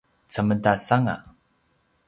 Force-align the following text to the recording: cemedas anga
cemedas 0.33 0.83
anga 0.97 1.15